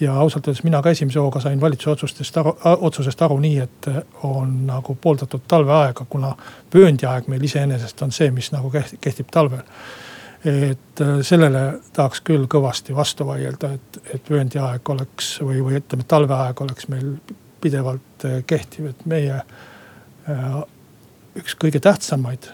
[0.00, 3.88] ja ausalt öeldes mina ka esimese hooga sain valitsuse otsustest aru, otsusest aru nii, et
[4.28, 6.34] on nagu pooldatud talveaega, kuna
[6.74, 9.64] vööndiaeg meil iseenesest on see, mis nagu kehtib talvel.
[10.46, 11.62] Et äh, sellele
[11.96, 17.16] tahaks küll kõvasti vastu vaielda, et, et vööndiaeg oleks või, või ütleme, talveaeg oleks meil
[17.60, 20.60] pidevalt äh, kehtiv, et meie äh,
[21.36, 22.48] üks kõige tähtsamaid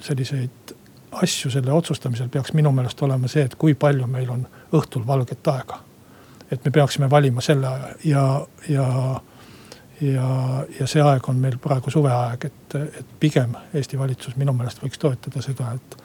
[0.00, 0.74] selliseid
[1.12, 5.48] asju selle otsustamisel peaks minu meelest olema see, et kui palju meil on õhtul valget
[5.52, 5.80] aega.
[6.50, 8.24] et me peaksime valima selle aja ja,
[8.68, 8.86] ja,
[10.00, 10.30] ja,
[10.80, 14.98] ja see aeg on meil praegu suveaeg, et, et pigem Eesti valitsus minu meelest võiks
[14.98, 15.98] toetada seda, et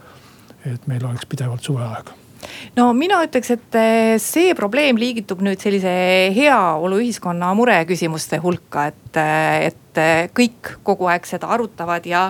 [0.65, 2.09] et meil oleks pidevalt suveaeg
[2.77, 5.93] no mina ütleks, et eh, see probleem liigitub nüüd sellise
[6.35, 9.81] heaoluühiskonna mureküsimuste hulka, et, eh, et
[10.35, 12.29] kõik kogu aeg seda arutavad ja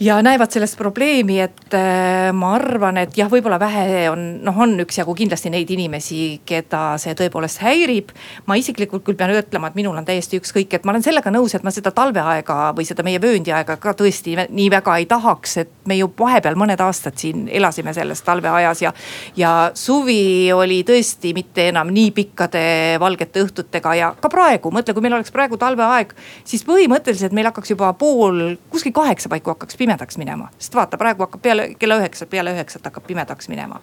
[0.00, 4.74] ja näevad sellest probleemi, et äh, ma arvan, et jah, võib-olla vähe on, noh, on
[4.84, 8.12] üksjagu kindlasti neid inimesi, keda see tõepoolest häirib.
[8.46, 11.54] ma isiklikult küll pean ütlema, et minul on täiesti ükskõik, et ma olen sellega nõus,
[11.56, 15.72] et ma seda talveaega või seda meie vööndiaega ka tõesti nii väga ei tahaks, et
[15.88, 18.92] me ju vahepeal mõned aastad siin elasime selles talveajas ja.
[19.36, 22.66] ja suvi oli tõesti mitte enam nii pikkade
[23.00, 26.12] valgete õhtutega ja ka praegu, mõtle, kui meil oleks praegu talveaeg,
[26.44, 29.85] siis põhimõtteliselt meil hakkaks juba pool, kuskil kaheksa paiku hakkaks pimedaks
[30.18, 30.50] minema.
[30.58, 33.80] sest vaata, praegu hakkab peale kella üheksat, peale üheksat hakkab pimedaks minema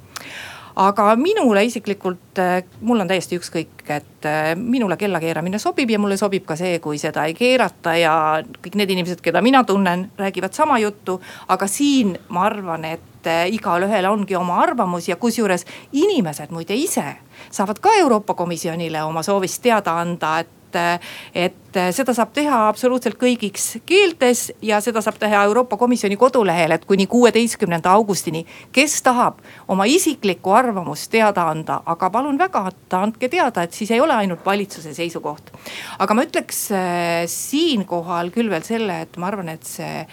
[0.75, 5.99] aga minule isiklikult, äh, mul on täiesti ükskõik, et äh, minule kella keeramine sobib ja
[6.01, 8.15] mulle sobib ka see, kui seda ei keerata ja
[8.63, 11.21] kõik need inimesed, keda mina tunnen, räägivad sama juttu.
[11.47, 17.05] aga siin ma arvan, et äh, igalühel ongi oma arvamus ja kusjuures inimesed muide ise
[17.51, 23.17] saavad ka Euroopa Komisjonile oma soovist teada anda, et et, et seda saab teha absoluutselt
[23.21, 28.45] kõigiks keeltes ja seda saab teha Euroopa Komisjoni kodulehel, et kuni kuueteistkümnenda augustini.
[28.71, 32.67] kes tahab oma isiklikku arvamust teada anda, aga palun väga,
[32.99, 35.51] andke teada, et siis ei ole ainult valitsuse seisukoht.
[35.99, 40.05] aga ma ütleks äh, siinkohal küll veel selle, et ma arvan, et see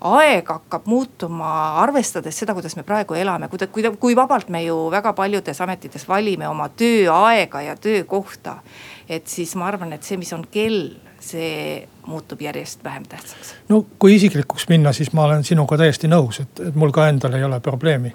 [0.00, 1.50] aeg hakkab muutuma,
[1.82, 6.06] arvestades seda, kuidas me praegu elame, kui, kui, kui vabalt me ju väga paljudes ametites
[6.08, 8.58] valime oma tööaega ja töökohta
[9.08, 10.88] et siis ma arvan, et see, mis on kell,
[11.22, 13.54] see muutub järjest vähem tähtsaks.
[13.68, 17.38] no kui isiklikuks minna, siis ma olen sinuga täiesti nõus, et, et mul ka endal
[17.38, 18.12] ei ole probleemi.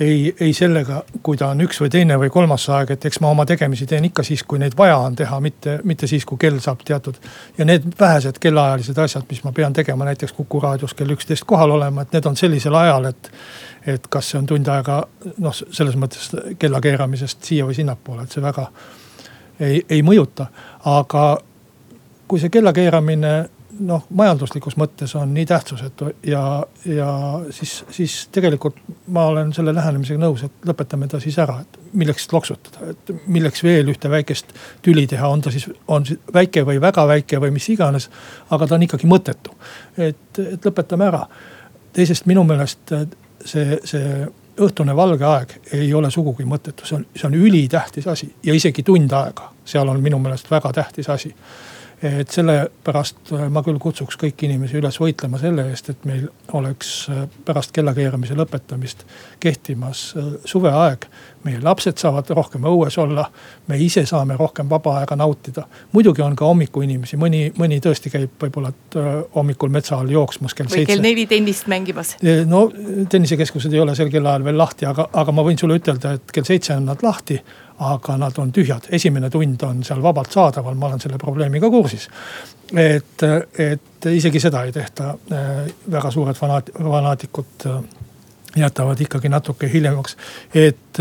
[0.00, 3.30] ei, ei sellega, kui ta on üks või teine või kolmas aeg, et eks ma
[3.34, 6.60] oma tegemisi teen ikka siis, kui neid vaja on teha, mitte, mitte siis, kui kell
[6.60, 7.18] saab teatud.
[7.58, 11.76] ja need vähesed kellaajalised asjad, mis ma pean tegema näiteks Kuku raadios kell üksteist kohal
[11.76, 13.32] olema, et need on sellisel ajal, et.
[13.86, 15.02] et kas see on tund aega
[15.38, 18.66] noh, selles mõttes kella keeramisest siia või sinnapoole, et see väga
[19.60, 20.46] ei, ei mõjuta.
[20.84, 21.24] aga
[22.28, 23.32] kui see kella keeramine
[23.80, 26.42] noh, majanduslikus mõttes on nii tähtsusetu ja,
[26.86, 27.10] ja
[27.54, 28.78] siis, siis tegelikult
[29.14, 33.64] ma olen selle lähenemisega nõus, et lõpetame ta siis ära, et milleks loksutada, et milleks
[33.64, 34.52] veel ühte väikest
[34.84, 38.10] tüli teha, on ta siis, on siis väike või väga väike või mis iganes.
[38.50, 39.56] aga ta on ikkagi mõttetu,
[39.96, 41.24] et, et lõpetame ära.
[41.92, 42.92] teisest minu meelest
[43.44, 44.28] see, see
[44.60, 48.82] õhtune valge aeg ei ole sugugi mõttetu, see on, see on ülitähtis asi ja isegi
[48.86, 51.34] tund aega, seal on minu meelest väga tähtis asi
[52.02, 56.92] et sellepärast äh, ma küll kutsuks kõiki inimesi üles võitlema selle eest, et meil oleks
[57.12, 59.04] äh, pärast kellakeeramise lõpetamist
[59.40, 61.06] kehtimas äh, suveaeg.
[61.44, 63.24] Meie lapsed saavad rohkem õues olla,
[63.68, 65.64] me ise saame rohkem vaba aega nautida.
[65.92, 68.72] muidugi on ka hommikuinimesi, mõni, mõni tõesti käib võib-olla
[69.34, 70.82] hommikul metsa all jooksmas kell seitse.
[70.82, 72.16] või kell neli tennist mängimas.
[72.46, 72.66] no
[73.08, 76.48] tennisekeskused ei ole sel kellaajal veel lahti, aga, aga ma võin sulle ütelda, et kell
[76.48, 77.40] seitse on nad lahti
[77.80, 82.08] aga nad on tühjad, esimene tund on seal vabalt saadaval, ma olen selle probleemiga kursis.
[82.76, 83.22] et,
[83.58, 85.14] et isegi seda ei tehta,
[85.90, 87.66] väga suured fanaat-, fanaatikud
[88.56, 90.16] jätavad ikkagi natuke hiljemaks,
[90.54, 90.98] et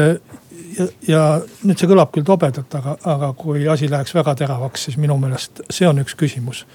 [0.78, 1.24] ja, ja
[1.64, 5.64] nüüd see kõlab küll tobedalt, aga, aga kui asi läheks väga teravaks, siis minu meelest
[5.70, 6.66] see on üks küsimus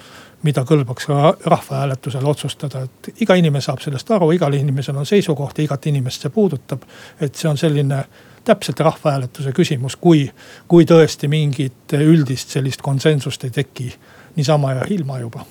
[0.44, 5.58] mida kõlbaks ka rahvahääletusel otsustada, et iga inimene saab sellest aru, igal inimesel on seisukoht
[5.58, 6.84] ja igat inimest see puudutab.
[7.20, 8.04] et see on selline
[8.44, 10.26] täpselt rahvahääletuse küsimus, kui,
[10.68, 13.92] kui tõesti mingit üldist sellist konsensust ei teki
[14.36, 15.46] niisama ja ilma juba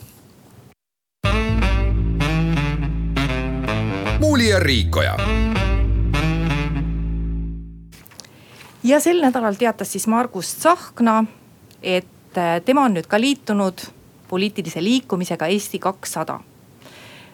[4.24, 5.18] Muuli ja Riikoja.
[8.84, 11.26] ja sel nädalal teatas siis Margus Tsahkna,
[11.82, 13.84] et äh, tema on nüüd ka liitunud
[14.30, 16.40] poliitilise liikumisega Eesti kakssada.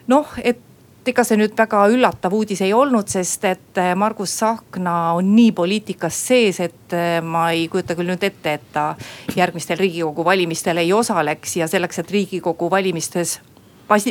[0.06, 0.58] noh, et
[1.06, 5.52] ega see nüüd väga üllatav uudis ei olnud, sest et äh, Margus Tsahkna on nii
[5.52, 8.96] poliitikas sees, et äh, ma ei kujuta küll nüüd ette, et ta
[9.38, 13.38] järgmistel riigikogu valimistel ei osaleks ja selleks, et riigikogu valimistes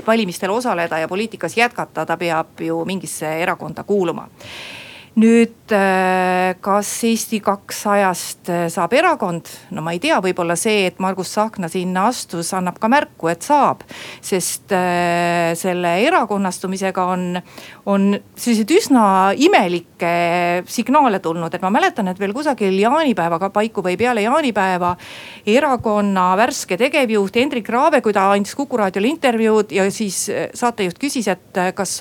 [0.08, 4.28] valimistel osaleda ja poliitikas jätkata, ta peab ju mingisse erakonda kuuluma.
[5.20, 10.99] Nüüd äh, kas Eesti kakssajast äh, saab erakond, no ma ei tea, võib-olla see, et
[11.03, 13.84] Margus Tsahkna sinna astus, annab ka märku, et saab.
[14.21, 17.39] sest äh, selle erakonnastumisega on,
[17.86, 19.05] on selliseid üsna
[19.38, 20.13] imelikke
[20.69, 24.95] signaale tulnud, et ma mäletan, et veel kusagil jaanipäeva paiku või peale jaanipäeva.
[25.45, 31.27] erakonna värske tegevjuht Hendrik Raave, kui ta andis Kuku raadiole intervjuud ja siis saatejuht küsis,
[31.32, 31.99] et kas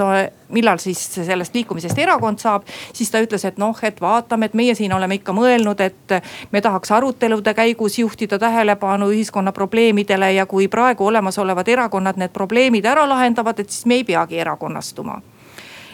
[0.54, 2.64] millal siis sellest liikumisest erakond saab.
[2.92, 6.18] siis ta ütles, et noh, et vaatame, et meie siin oleme ikka mõelnud, et
[6.52, 12.86] me tahaks arutelude käigus juhtida tähelepanu ühiskonna probleemidele ja kui praegu olemasolevad erakonnad need probleemid
[12.86, 15.20] ära lahendavad, et siis me ei peagi erakonnastuma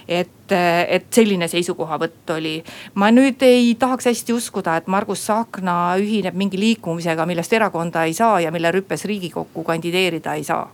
[0.09, 0.53] et,
[0.89, 2.59] et selline seisukohavõtt oli.
[3.01, 8.15] ma nüüd ei tahaks hästi uskuda, et Margus Tsahkna ühineb mingi liikumisega, millest erakonda ei
[8.15, 10.69] saa ja mille rüppes riigikokku kandideerida ei saa.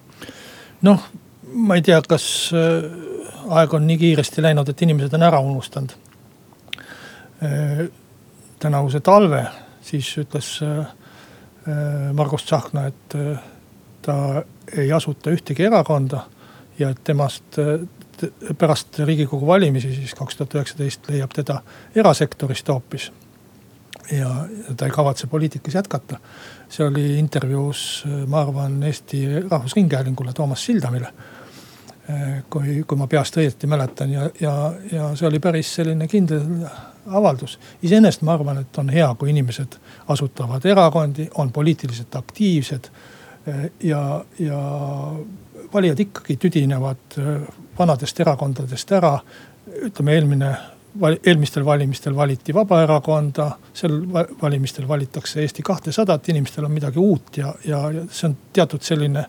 [0.83, 1.09] noh,
[1.55, 2.53] ma ei tea, kas
[3.51, 5.95] aeg on nii kiiresti läinud, et inimesed on ära unustanud.
[7.43, 7.89] Äh,
[8.59, 9.47] tänavuse talve,
[9.81, 13.17] siis ütles äh, äh, Margus Tsahkna, et
[14.03, 14.17] ta
[14.77, 16.27] ei asuta ühtegi erakonda
[16.79, 17.57] ja temast
[18.59, 21.63] pärast riigikogu valimisi, siis kaks tuhat üheksateist leiab teda
[21.97, 23.11] erasektorist hoopis.
[24.13, 24.29] ja
[24.77, 26.19] ta ei kavatse poliitikas jätkata.
[26.69, 31.13] see oli intervjuus, ma arvan, Eesti Rahvusringhäälingule Toomas Sildamile
[32.51, 34.53] kui, kui ma peast õieti mäletan ja, ja,
[34.93, 36.65] ja see oli päris selline kindel
[37.07, 37.59] avaldus.
[37.83, 39.77] iseenesest ma arvan, et on hea, kui inimesed
[40.09, 42.91] asutavad erakondi, on poliitiliselt aktiivsed.
[43.47, 44.59] Eh, ja, ja
[45.73, 47.31] valijad ikkagi tüdinevad eh,
[47.79, 49.19] vanadest erakondadest ära.
[49.71, 50.55] ütleme eelmine,
[51.27, 54.01] eelmistel valimistel valiti Vabaerakonda, sel
[54.43, 59.25] valimistel valitakse Eesti kahtesadat, inimestel on midagi uut ja, ja, ja see on teatud selline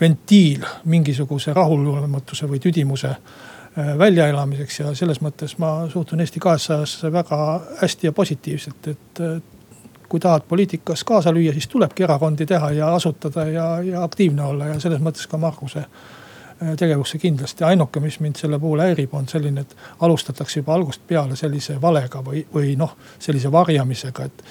[0.00, 7.40] ventiil mingisuguse rahulolematuse või tüdimuse äh, väljaelamiseks ja selles mõttes ma suhtun Eesti kahesajasse väga
[7.80, 9.24] hästi ja positiivselt, et
[10.12, 14.66] kui tahad poliitikas kaasa lüüa, siis tulebki erakondi teha ja asutada ja, ja aktiivne olla
[14.68, 17.64] ja selles mõttes ka Marguse äh, tegevusse kindlasti.
[17.64, 19.72] ainuke, mis mind selle puhul häirib, on selline, et
[20.04, 24.44] alustatakse juba algusest peale sellise valega või, või noh, sellise varjamisega, et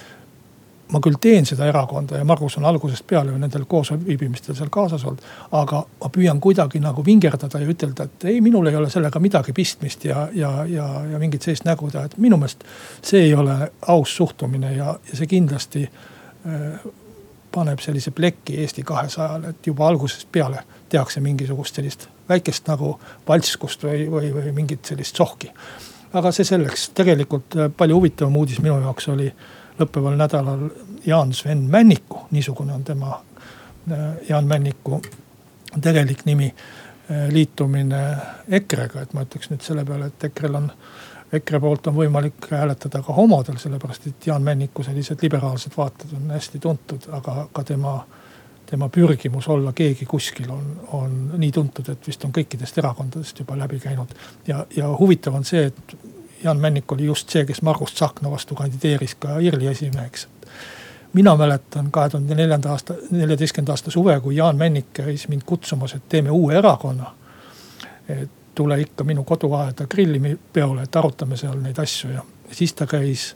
[0.92, 5.06] ma küll teen seda erakonda ja Margus on algusest peale ju nendel koosviibimistel seal kaasas
[5.08, 5.22] olnud.
[5.52, 9.54] aga ma püüan kuidagi nagu vingerdada ja ütelda, et ei, minul ei ole sellega midagi
[9.54, 12.66] pistmist ja, ja, ja, ja mingit sellist nägu teha, et minu meelest
[13.02, 16.90] see ei ole aus suhtumine ja, ja see kindlasti äh,
[17.52, 22.94] paneb sellise pleki Eesti kahesajale, et juba algusest peale tehakse mingisugust sellist väikest nagu
[23.28, 25.52] valtskust või, või, või mingit sellist sohki.
[26.14, 29.32] aga see selleks, tegelikult äh, palju huvitavam uudis minu jaoks oli
[29.80, 30.70] lõppeval nädalal
[31.06, 33.22] Jaan Sven Männiku, niisugune on tema,
[33.92, 35.02] äh, Jaan Männiku
[35.82, 36.54] tegelik nimi,
[37.12, 38.18] äh, liitumine
[38.50, 40.72] EKRE-ga, et ma ütleks nüüd selle peale, et EKRE-l on.
[41.32, 46.34] EKRE poolt on võimalik hääletada ka homodel, sellepärast et Jaan Männiku sellised liberaalsed vaated on
[46.36, 48.02] hästi tuntud, aga ka tema
[48.72, 53.58] tema pürgimus olla keegi kuskil on, on nii tuntud, et vist on kõikidest erakondadest juba
[53.60, 54.14] läbi käinud.
[54.48, 55.96] ja, ja huvitav on see, et
[56.44, 60.28] Jaan Männik oli just see, kes Margus Tsahkna vastu kandideeris ka IRL-i esimeheks.
[61.14, 65.94] mina mäletan kahe tuhande neljanda aasta, neljateistkümnenda aasta suve, kui Jaan Männik käis mind kutsumas,
[65.94, 67.16] et teeme uue erakonna.
[68.10, 73.36] et tule ikka minu koduaeda grillipeole, et arutame seal neid asju ja siis ta käis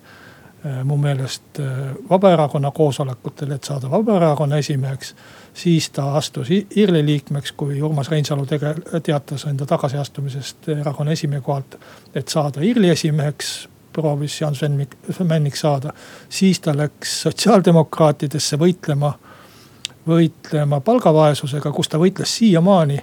[0.84, 1.66] mu meelest äh,
[2.10, 5.16] Vabaerakonna koosolekutel, et saada Vabaerakonna esimeheks
[5.54, 11.76] siis ta astus IRL-i liikmeks, kui Urmas Reinsalu tege-, teatas enda tagasiastumisest erakonna esimehe kohalt.
[12.16, 14.88] et saada IRL-i esimeheks, proovis Jan Sven
[15.24, 15.94] Männik saada.
[16.30, 19.14] siis ta läks sotsiaaldemokraatidesse võitlema,
[20.08, 23.00] võitlema palgavaesusega, kus ta võitles siiamaani.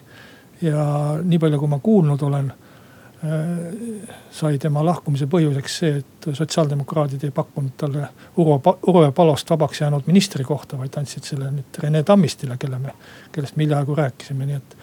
[0.63, 2.62] ja nii palju, kui ma kuulnud olen Äh,
[4.33, 10.08] sai tema lahkumise põhjuseks see, et sotsiaaldemokraadid ei pakkunud talle Urvo, Urve Palost vabaks jäänud
[10.10, 12.96] ministrikohta, vaid andsid selle nüüd Rene Tammistile, kelle me,
[13.33, 14.77] kellest me hiljaaegu rääkisime, nii et.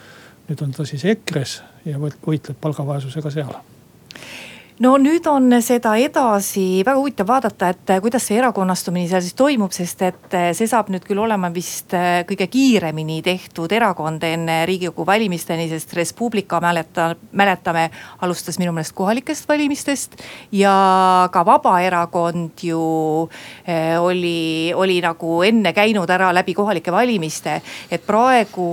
[0.50, 3.52] nüüd on ta siis EKRE-s ja võitleb palgavaesusega seal
[4.80, 9.74] no nüüd on seda edasi väga huvitav vaadata, et kuidas see erakonnastumine seal siis toimub,
[9.76, 11.92] sest et see saab nüüd küll olema vist
[12.30, 17.90] kõige kiiremini tehtud erakond enne riigikogu valimisteni, sest Res Publica mäleta, mäletame,
[18.24, 20.16] alustas minu meelest kohalikest valimistest.
[20.52, 22.80] ja ka Vabaerakond ju
[23.68, 27.62] eh, oli, oli nagu enne käinud ära läbi kohalike valimiste.
[27.92, 28.70] et praegu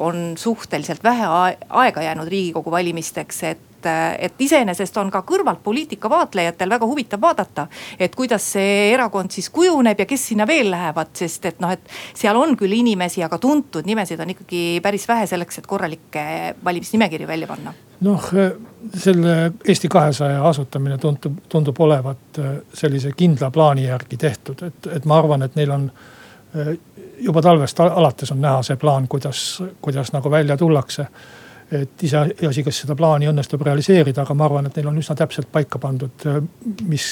[0.00, 1.28] on suhteliselt vähe
[1.68, 7.20] aega jäänud riigikogu valimisteks, et et, et iseenesest on ka kõrvalt poliitika vaatlejatel väga huvitav
[7.20, 7.66] vaadata.
[7.98, 11.80] et kuidas see erakond siis kujuneb ja kes sinna veel lähevad, sest et noh, et
[12.14, 17.28] seal on küll inimesi, aga tuntud nimesid on ikkagi päris vähe selleks, et korralikke valimisnimekirju
[17.28, 17.74] välja panna
[18.04, 18.24] noh,
[18.94, 25.04] selle Eesti kahesaja asutamine tundub, tundub olevat äh, sellise kindla plaani järgi tehtud, et, et
[25.04, 25.86] ma arvan, et neil on
[26.56, 26.74] äh,
[27.24, 31.06] juba talvest alates on näha see plaan, kuidas, kuidas nagu välja tullakse
[31.72, 35.48] et iseasi, kas seda plaani õnnestub realiseerida, aga ma arvan, et neil on üsna täpselt
[35.52, 36.26] paika pandud,
[36.88, 37.06] mis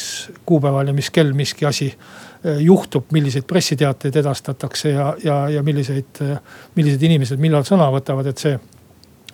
[0.46, 6.22] kuupäeval ja mis kell miski asi eh, juhtub, milliseid pressiteateid edastatakse ja, ja, ja milliseid,
[6.76, 8.58] millised inimesed millal sõna võtavad, et see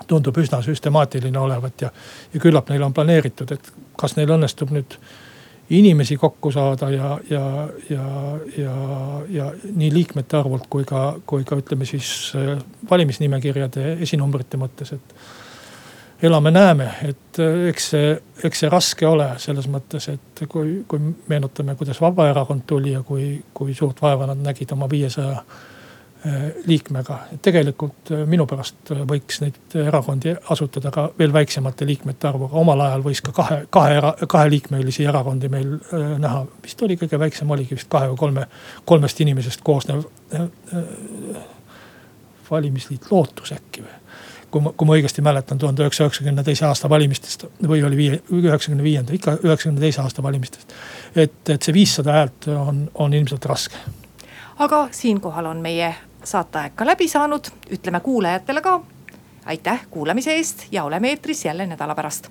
[0.09, 1.91] tundub üsna süstemaatiline olevat ja,
[2.35, 4.99] ja küllap neil on planeeritud, et kas neil õnnestub nüüd
[5.71, 8.05] inimesi kokku saada ja, ja, ja,
[8.57, 8.75] ja,
[9.29, 12.57] ja nii liikmete arvult kui ka, kui ka ütleme siis äh,
[12.91, 15.15] valimisnimekirjade esinumbrite mõttes, et.
[16.23, 18.15] elame-näeme, et äh, eks see,
[18.45, 23.37] eks see raske ole selles mõttes, et kui, kui meenutame, kuidas Vabaerakond tuli ja kui,
[23.55, 25.45] kui suurt vaeva nad nägid oma viiesaja
[26.67, 27.19] liikmega.
[27.43, 32.81] tegelikult äh, minu pärast äh, võiks neid erakondi asutada ka veel väiksemate liikmete arvuga, omal
[32.87, 35.77] ajal võis ka kahe, kahe kaheliikmelisi erakondi meil
[36.19, 36.47] näha.
[36.63, 38.49] vist oli kõige väiksem oligi vist kahe või kolme,
[38.85, 40.05] kolmest inimesest koosnev
[42.51, 43.97] valimisliit Lootus äkki või
[44.51, 48.21] kui ma, kui ma õigesti mäletan, tuhande üheksasaja üheksakümne teise aasta valimistest või oli viie,
[48.33, 50.73] üheksakümne viienda, ikka üheksakümne teise aasta valimistest.
[51.17, 53.77] et, et see viissada häält on, on ilmselt raske.
[54.59, 55.95] Aga siinkohal on meie
[56.25, 58.81] saateaeg ka läbi saanud, ütleme kuulajatele ka
[59.47, 62.29] aitäh kuulamise eest ja oleme eetris jälle nädala pärast.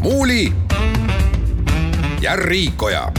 [0.00, 0.52] muuli
[2.20, 3.12] ja Riikoja